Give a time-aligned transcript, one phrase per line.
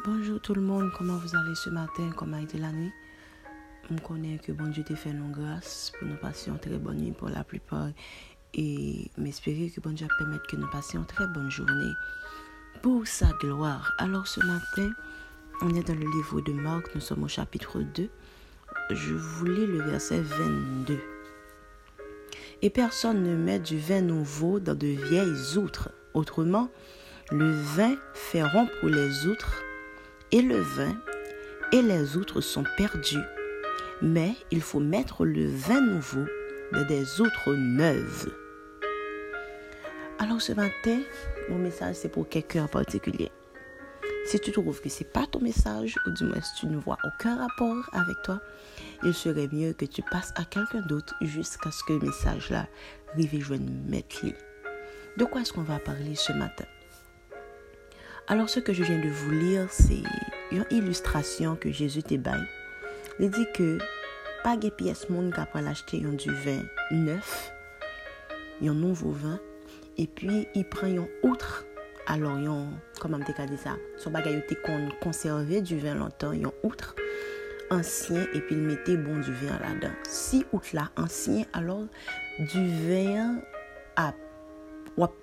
[0.00, 2.90] Bonjour tout le monde, comment vous allez ce matin, comment a été la nuit?
[3.88, 6.96] On connaît que bon Dieu t'a fait nos grâces pour nous passer une très bonne
[6.96, 7.88] nuit pour la plupart
[8.54, 11.92] et m'espérer que bon Dieu permette que nous passions une très bonne journée
[12.82, 13.92] pour sa gloire.
[13.98, 14.90] Alors ce matin,
[15.60, 18.08] on est dans le livre de Marc, nous sommes au chapitre 2.
[18.90, 20.98] Je vous lis le verset 22.
[22.62, 25.90] Et personne ne met du vin nouveau dans de vieilles outres.
[26.14, 26.70] Autrement,
[27.30, 29.62] le vin fait rompre les outres
[30.32, 30.96] et le vin
[31.72, 33.22] et les outres sont perdus.
[34.00, 36.24] Mais il faut mettre le vin nouveau
[36.72, 38.32] dans des outres neuves.
[40.18, 41.00] Alors ce matin,
[41.48, 43.30] mon message c'est pour quelqu'un en particulier.
[44.24, 46.96] Si tu trouves que c'est pas ton message, ou du moins si tu ne vois
[47.04, 48.40] aucun rapport avec toi,
[49.02, 52.68] il serait mieux que tu passes à quelqu'un d'autre jusqu'à ce que le message-là
[53.12, 53.66] arrive et joigne
[55.16, 56.64] De quoi est-ce qu'on va parler ce matin?
[58.28, 60.02] Alors ce que je viens de vous lire, c'est
[60.52, 62.46] une illustration que Jésus te baille.
[63.18, 63.78] Il dit que
[64.44, 66.62] pas de pièce monde qui l'acheter du vin
[66.92, 67.52] neuf,
[68.62, 69.40] un nouveau vin,
[69.98, 71.66] et puis il prend un outre.
[72.06, 72.68] Alors, yon,
[73.00, 73.76] comment je dit ça?
[73.96, 74.58] Son était
[75.00, 76.94] conservé du vin longtemps, un outre
[77.70, 79.94] ancien, et puis il mettait bon du vin là-dedans.
[80.04, 81.86] Si outre là ancien, alors
[82.38, 83.40] du vin
[83.96, 84.14] a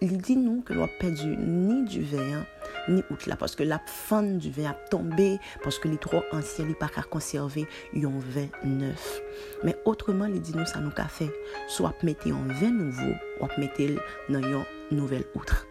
[0.00, 2.46] il dit nous que l'on perdu ni du vin
[2.88, 6.22] ni out là parce que la fin du vin a tombé parce que les trop
[6.32, 9.20] anciens n'est pas qu'à conserver un vin neuf
[9.64, 11.30] mais autrement il dit nous ça nous qu'a fait
[11.68, 13.82] soit mettre un vin nouveau ou mettre
[14.28, 15.66] dans une nouvelle outre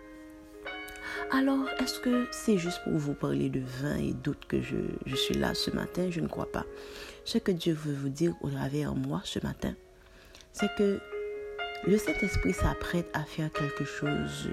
[1.32, 4.76] alors, est-ce que c'est juste pour vous parler de vin et d'autres que je,
[5.08, 6.10] je suis là ce matin?
[6.12, 6.66] Je ne crois pas.
[7.24, 9.74] Ce que Dieu veut vous dire au travers de moi ce matin,
[10.54, 11.00] c'est que
[11.88, 14.50] le Saint-Esprit s'apprête à faire quelque chose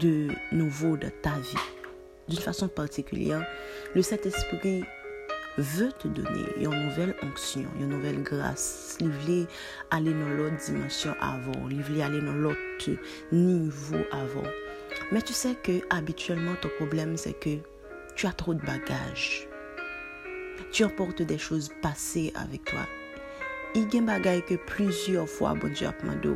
[0.00, 1.75] de nouveau de ta vie.
[2.28, 3.46] D'une façon particulière,
[3.94, 4.84] le Saint-Esprit
[5.58, 8.98] veut te donner une nouvelle onction, une nouvelle grâce.
[9.00, 9.46] Il veut
[9.90, 12.90] aller dans l'autre dimension avant, il veut aller dans l'autre
[13.32, 14.48] niveau avant.
[15.12, 17.58] Mais tu sais que habituellement, ton problème, c'est que
[18.16, 19.48] tu as trop de bagages.
[20.72, 22.86] Tu emportes des choses passées avec toi
[23.76, 26.30] I gen bagay ke plusieurs fwa bon Diyo ap mando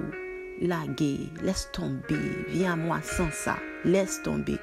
[0.61, 2.19] lage, les tombe,
[2.53, 3.55] vi a mwa san sa,
[3.89, 4.59] les tombe.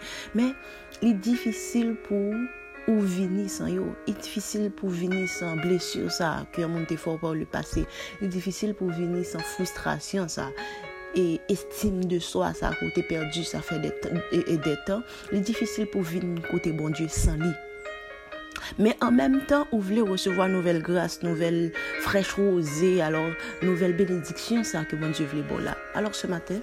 [1.02, 2.34] Men, li difisil pou
[2.88, 6.98] ou vini san yo, li difisil pou vini san blesyo sa, ki yon moun te
[7.00, 7.84] fwa pa ou li pase,
[8.22, 10.50] li difisil pou vini san frustrasyon sa,
[11.18, 15.04] e estime de soa sa kote perdi sa fe detan,
[15.34, 17.54] li difisil pou vini kote bon Diyo san li.
[18.80, 21.72] Mais en même temps, vous voulez recevoir nouvelle grâce, nouvelle
[22.02, 23.30] fraîche rosée, alors
[23.62, 25.78] nouvelle bénédiction, ça que bon Dieu voulait bon là.
[25.94, 26.60] Alors ce matin,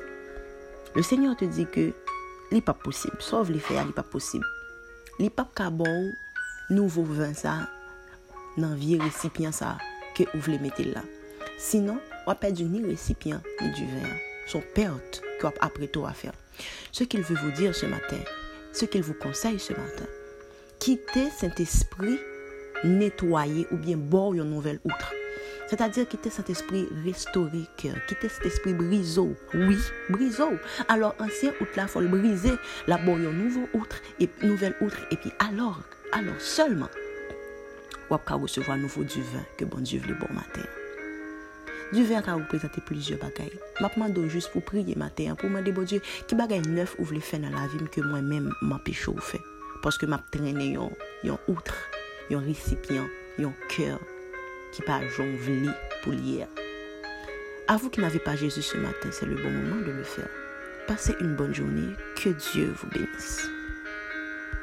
[0.95, 1.67] le Seigneur te dit
[2.55, 3.17] que n'est pas possible.
[3.19, 4.47] Sauf les faire, n'est pas possible.
[5.19, 6.13] n'est pas bon
[6.71, 7.69] nouveau vin ça
[8.57, 9.77] dans vieux récipient ça
[10.15, 11.03] que vous voulez mettre là.
[11.59, 14.09] Sinon, on va perdre ni récipient ni du vin.
[14.47, 15.23] Son perte
[15.61, 16.33] après tout à faire.
[16.93, 18.21] Ce qu'il veut vous dire ce matin,
[18.73, 20.07] ce qu'il vous conseille ce matin,
[20.79, 22.19] quitter cet esprit
[22.85, 25.13] nettoyé ou bien boire une nouvelle outre.
[25.75, 29.35] C'est-à-dire quitter cet esprit restauré quitter cet esprit briseau.
[29.55, 29.77] Oui,
[30.09, 30.53] briseau.
[30.87, 32.53] Alors, ancien outre là, faut le briser.
[32.87, 35.01] La bonne nouveau outre, et nouvelle outre.
[35.11, 35.81] Et puis, alors,
[36.13, 36.89] alors seulement,
[38.09, 40.63] ou après recevoir nouveau du vin que bon Dieu le bon matin.
[41.93, 43.51] Du vin ka ou prezante plizye bagay.
[43.83, 45.99] Mapman do jist pou priye maten, pou mande bo Diyo
[46.31, 49.43] ki bagay neuf ou vle fe nan la vim ke mwen men mapi chou fe.
[49.83, 50.95] Paske map trene yon,
[51.27, 51.77] yon outre,
[52.31, 53.11] yon resipyan,
[53.43, 53.99] yon kèr,
[54.75, 55.71] ki pa jonveli
[56.03, 56.49] pou liye.
[57.69, 60.29] A vous qui n'avez pas Jésus ce matin, c'est le bon moment de le faire.
[60.87, 61.95] Passez une bonne journée.
[62.17, 63.49] Que Dieu vous bénisse.